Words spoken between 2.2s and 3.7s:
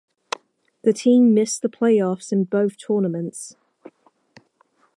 in both tournaments.